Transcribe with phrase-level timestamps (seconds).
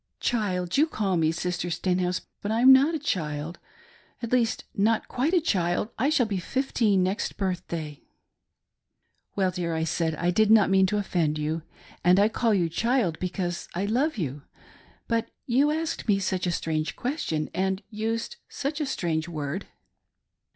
[0.19, 3.59] "Child, you call me, Sister Stenhouse, but I'm not a child—
[4.23, 8.01] at least not quite a child— I shall be fifteen next birthday.""
[9.35, 11.61] Well dear," I said," I did not mean to offend you;
[12.03, 14.41] and I call you' child' because I love you;
[15.07, 19.67] but you asked' me such a strange question and used such a strange word."